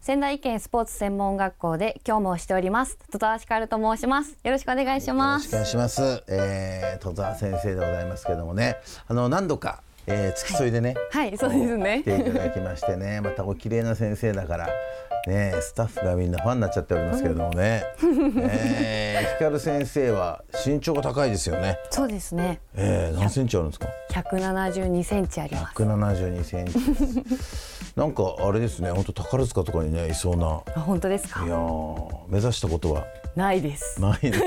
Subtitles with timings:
[0.00, 2.98] 仙台県スポーツ専門学校で今日もしております。
[3.10, 4.38] 戸沢ひかると申します。
[4.42, 5.52] よろしくお願いします。
[5.52, 8.76] よろしくお願いします、えー、戸沢先生でございますけどもね。
[9.06, 12.02] あの何度かえー、付き添いでね、はい、はい、そうですね。
[12.02, 14.68] 来ていただきましてね、 またお綺麗な先生だから、
[15.26, 17.84] ね、スタッフがみんなファンになっちゃっておりますけれどもね。
[18.50, 21.78] えー、光先生は身長が高いですよね。
[21.90, 22.60] そうですね。
[22.74, 23.88] えー、何センチあるんですか？
[24.12, 25.64] 百七十二センチあります。
[25.66, 26.74] 百七十二センチ。
[27.96, 30.60] なんかあれですね、本当宝塚とかにねいそうな。
[30.74, 31.44] あ、本当ですか？
[31.44, 31.56] いや
[32.28, 33.04] 目指したことは？
[33.36, 34.00] ないです。
[34.00, 34.42] ないです。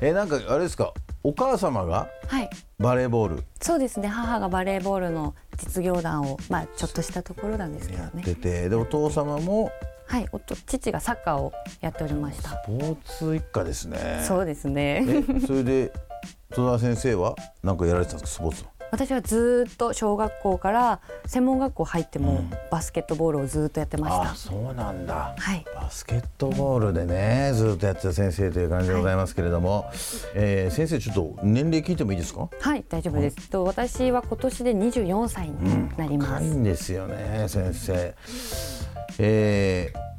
[0.00, 0.92] えなんかあれですか？
[1.22, 2.08] お母様が
[2.78, 4.08] バレーボール、はい、そうですね。
[4.08, 8.10] 母がバレーボールの実業団をまあちょっとしたところなんですけどね。
[8.14, 9.70] やっててでお父様も
[10.06, 10.26] はい。
[10.32, 12.50] おと父がサッカーをやっておりました。
[12.50, 14.24] スポーツ一家ですね。
[14.26, 15.04] そうですね。
[15.46, 15.92] それで
[16.54, 18.44] 戸田先生は何かやられてたんですか？
[18.44, 29.84] スポーツは私はずっと小学校から専門学校入ってもバスケットボールをずっとやってました、うん、そうなんだ、はい、バスケットボールでねずっとやってた先生という感じでございますけれども、はい、
[30.34, 32.48] えー、先生ちょっと年齢聞いてもいいですか？
[32.60, 38.14] はい大丈夫です、と私は今年で24歳になります、うん、いんですよね先生。
[39.18, 40.09] えー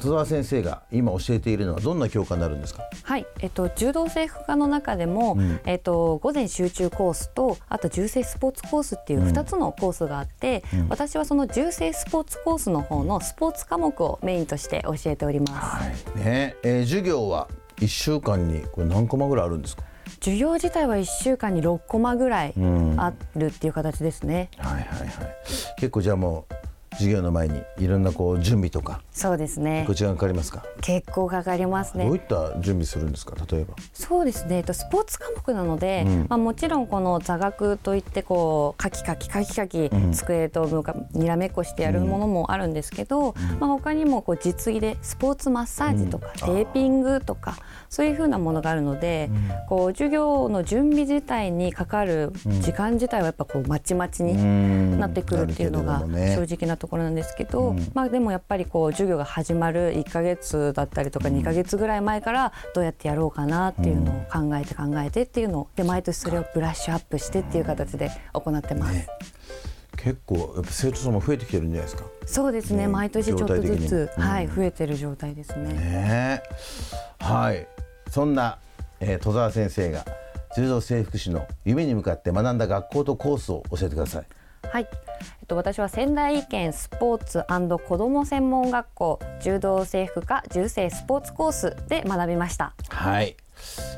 [0.00, 2.82] 戸沢先生が今教えているのはどんな教科になるんですか？
[3.02, 15.52] はい、えっと柔道整復科の中でも、うん、えっと午前集中コースとあと重生スポーツコースっていう二つのコースがあって、うん、私はその重生スポーツコースの方のスポーツ科目をメインとして教えております。
[15.52, 17.48] はい、ね、えー、授業は
[17.80, 19.82] 一週間にこれ何コマぐらいあるんですか？
[20.20, 22.54] 授業自体は1週間に6コマぐらい
[22.96, 24.50] あるっていう形ですね。
[24.58, 25.08] うん、はいはいはい。
[25.78, 26.54] 結構じゃあもう
[26.96, 29.84] 授業の前にいろんなこう準備とかそうですね。
[29.86, 30.64] こちらかかりますか？
[30.80, 32.06] 結構かかりますね。
[32.06, 33.34] どういった準備するんですか？
[33.50, 33.74] 例えば。
[33.92, 34.62] そうですね。
[34.72, 40.66] スポーツ科目なので、うん、まあ、もちろんこの座学といってこうカキカキカキカキ、机と
[41.12, 47.56] にらめっこしてやるものもあるんですけど、うん、まあ、他にもこう実技でスポーツマッサージとか、テーピングとか
[47.88, 49.30] そういうふうなものがあるので、
[49.68, 68.94] こう授業の準備自体にかかる時間自体はやっぱこうまちまちになってくるっていうのが正直なところなんですけど、まあ、でもやっぱりこう授業が始まる1か月だったりとか2か月ぐらい前からどうやってやろうかなっていうのを考えて考えてっていうのをで毎年それをブラッシュアップしてっていう形で行ってます。
[68.94, 69.08] ね
[69.96, 72.04] 結構やっぱ生徒さんも増えてきてるんじゃないですか。
[72.26, 72.82] そうですね。
[72.82, 75.72] ね毎年ちょっとずつ、うん、はい増えてる状態ですね。
[75.72, 76.42] ね
[77.18, 77.66] はい。
[78.10, 78.58] そんな、
[79.00, 80.04] えー、戸沢先生が
[80.56, 84.24] 柔道整復師の夢に向かって学んだ学校とコースを教えてください。
[84.72, 84.88] はい、
[85.40, 87.44] えっと、私は仙台県スポーツ
[87.78, 92.74] 子ども専門学校柔道整復科柔生スポーツコースで学びました。
[92.88, 93.36] はい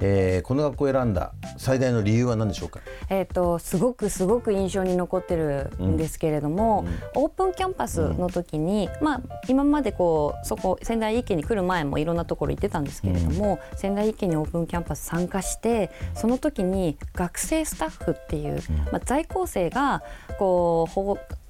[0.00, 6.84] えー、この学校を選んだ最大の理由は何でしょうか、えーと、すごくすごく印象に残ってるんですけれども、
[7.14, 18.62] うん、オープンキャンパスの時に、うん、まあ、今までこうそこ仙台育英に来る前もいろんなところ行ってたんですけれども、うん、仙台育英にオープンキャンパス参加してその時に学生スタッフっていう、
[18.92, 20.02] まあ、在校生が
[20.38, 20.92] こう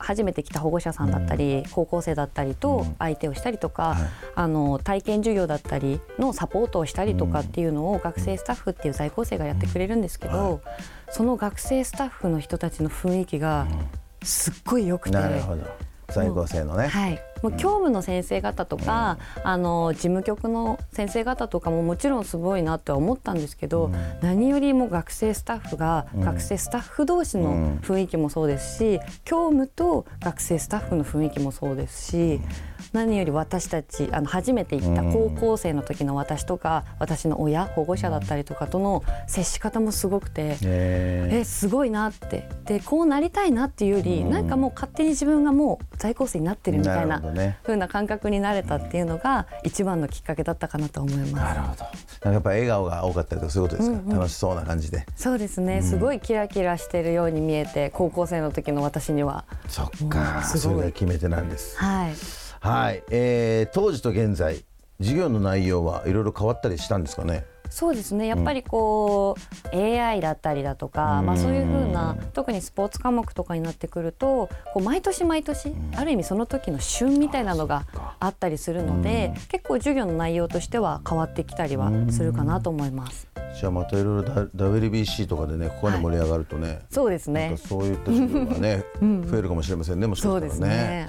[0.00, 3.96] 初めて来た保護者さんだったり、高校生だったりと相手をしたりとか、
[4.34, 10.60] あの体験授業だったりのサポートをしたりとかっていうのを学生スタッフっていう在校生がやってくれるんですけど、
[11.10, 13.66] その学生スタッフの人たちの雰囲気が
[14.22, 15.16] すっごい良くて。
[15.16, 15.62] なるほど。
[16.08, 32.40] 在校生のね、はい、もう教務の先生方とか、うん、あの事務局の先生方とかももちろんすごいなとは思ったんですけど、うん、何よりも学生スタッフが、うん、学生スタッフ同士の雰囲気もそうですし、教務と学生スタッフの雰囲気もそうですし。
[32.92, 42.48] 何より私たちあの初めて行った高校生の時の私とか、私の親保護者だったりとかとの接し方もすごくて、えすごいなって。
[42.64, 47.58] でこうなりたいなっていうより、なんかもう勝手に自分がもう在校生になってるみたいなうね。
[47.62, 51.32] 風な感覚になれたっていうのが一番のきっかけだったかなと思います。
[51.34, 51.84] なるほど。
[51.84, 55.06] なんかやっぱ笑顔が多かったりとかそういうことですか、楽しそうな感じで。
[55.16, 59.44] そうですね、すごいキラキラしてるように見えて高校生の時の私には。
[59.68, 60.76] そっか、すごい。
[60.76, 61.76] それが決め手なんです。
[61.78, 62.12] はい。
[62.60, 64.62] はい、えー当時と現在
[64.98, 67.46] 授業の内容はいろいろ変わったりしたんですかね？
[67.70, 68.26] そうですね。
[68.26, 69.36] やっぱりこ
[69.72, 77.86] う、AI だったりだとか、まあ、そういうふうな特にスポーツ科目とかになってくるとこう毎年毎年、ある意味その時の旬みたいなのが
[78.18, 83.28] あったりするので、結構授業の内容としては変わってきたりはするかなと思います。
[83.58, 87.56] じゃあまたいろいろだ WBC とかでねここで盛り上がるとね、そうですね。
[87.56, 90.60] そういった授業がね、 増えるかもしれませんねもしかしたらね。
[90.60, 91.08] ね。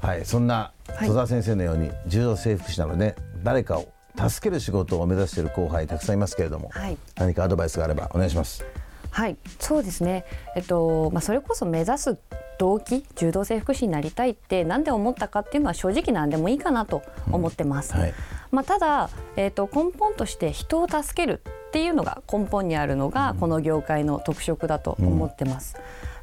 [0.00, 6.98] はいそんな戸澤先生のように柔道整復師なので誰かを助ける仕事を目指している後輩たくさんいますけれども、はい。
[7.16, 8.64] 何かアドバイスがあればお願いします。
[9.10, 10.24] はい、そうですね。
[10.56, 12.18] えっとまあそれこそ目指す
[12.58, 17.94] 動機、柔道整復師になりたいってなんで思ったかっていうのは正直なんでもいいかなと思ってます。
[17.94, 18.14] はい。
[18.50, 25.76] まあただえっと根本として人を助けるっていうのが根本にあるのがこの業界の特色だと思ってます。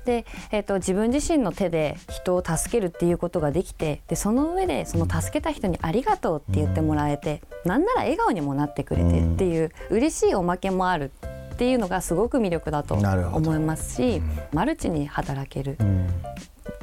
[0.06, 11.12] で、えっと自分自身の手で人を助けるっていうことができてでその上でその助けた人にありがとうって言ってもらえて、なんなら笑顔にもなってくれてっていう嬉しいおまけもある
[11.54, 14.22] っていうのがすごく魅力だと思いますし
[14.54, 15.78] マルチに働ける、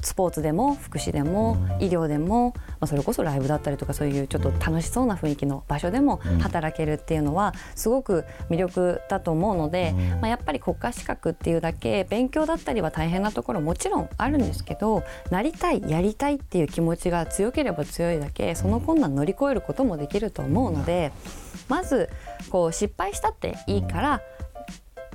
[0.02, 21.12] スポーツでも福祉でも医療でも、まあ、それこそライブだったりとかそういうちょっと楽しそうな雰囲気の場所でも働けるっていうのはすごく魅力だと思うので、まあ、やっぱり国家資格っていうだけ勉強だったりは大変なところもちろんあるんですけどなりたいやりたいっていう気持ちが強ければ強いだけその困難乗り越えることもできると思うので
[21.68, 22.10] まず
[22.50, 24.22] こう失敗したっていいから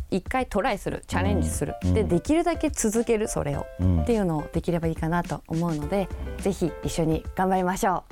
[0.10, 3.66] 一回トライするチャレンジする、でできるだけ続けるそれを、
[4.04, 6.08] っていうのをできればいいかなと思うので
[6.40, 8.04] ぜひ一緒に頑張りましょ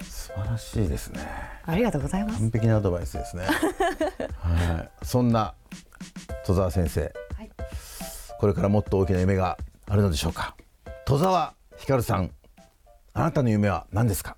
[0.00, 0.04] う。
[0.04, 1.20] 素晴らしいですね。
[1.66, 2.38] ありがとうございます。
[2.40, 3.44] 完璧なアドバイスですね。
[4.38, 5.04] はい。
[5.04, 5.54] そんな
[6.46, 7.00] 戸澤先生、
[7.36, 7.50] はい。
[8.38, 9.58] これからもっと大きな夢が
[9.88, 10.56] あるのでしょうか。
[11.04, 12.30] 戸澤ひかるさん
[13.12, 14.36] あなたの夢は何ですか？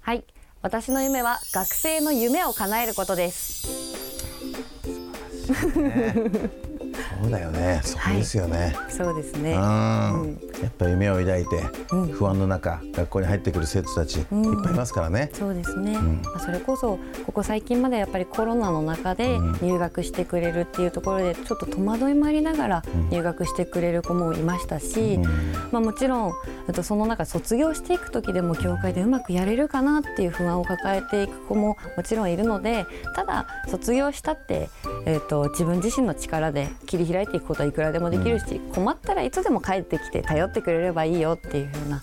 [0.00, 0.24] はい。
[0.62, 3.87] 私の夢は学生の夢を叶えることです
[5.54, 7.80] そうだよね。
[7.84, 9.52] そうですよね、そうですね。
[9.52, 10.38] うん。
[10.62, 11.62] やっぱ夢を抱いて
[12.12, 14.36] 不安の中、学校に入ってくる生徒たちいっぱ
[14.70, 25.18] いいますからね、そうですね、まあそれこそここ最近までやっぱりコロナの中で入学してくれるっていうところでちょっと戸惑いもありながら入学してくれる子もいましたし、
[25.70, 26.34] まあ、もちろん
[26.72, 34.68] とその中卒業していく時でも教会でうまくやれるかなっていう不安を抱えていく子ももちろんいるのでただ卒業したって、
[35.08, 42.02] えっと自分自身の力で切り開いていくことはいくらでもできるし、困ったらいつでも帰ってきて頼ってくれればいいよっていうふうな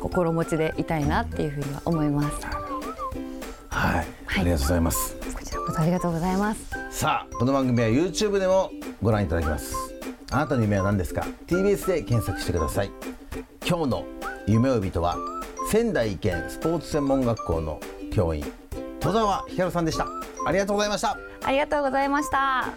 [0.00, 2.46] 心持ちでいたいなっていうふうには思います。
[3.68, 4.06] はい、
[4.38, 5.16] ありがとうございます。
[5.16, 6.70] こちらこそありがとうございます。
[6.90, 8.70] さあこの番組は YouTube でも
[9.02, 9.74] ご覧いただけます。
[10.30, 12.90] あなたの夢は何ですか？TBS で検索してください。
[13.68, 14.06] 今日の
[14.46, 15.18] 夢追い人は
[15.70, 17.80] 仙台県スポーツ専門学校の
[18.14, 18.50] 教員
[19.00, 20.06] 戸澤ひかるさんでした。
[20.46, 22.72] ありがとうございましたありがとうございました。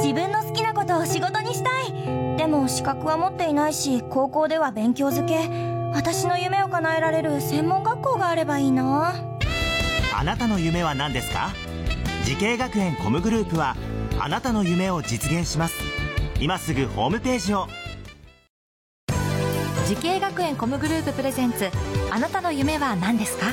[0.00, 2.36] 自分の好きなことを仕事にしたい。
[2.36, 5.48] でも資格は持っていないし高校では勉強づけ。
[5.94, 9.14] 私の夢を叶えられる専門学校があればいいな。
[10.18, 11.50] あなたの夢は何ですか？
[12.24, 13.76] 滋慶学園 COMグループは
[14.18, 15.74] あなたの夢を実現します。
[16.40, 17.66] 今すぐホームページを。
[19.86, 21.70] 滋慶学園 COMグループプレゼンツ
[22.10, 23.46] あなたの夢は何ですか？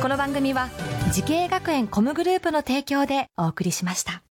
[0.00, 0.68] この番組は
[1.12, 4.22] 時系学園コムグループの提供でお送りしました。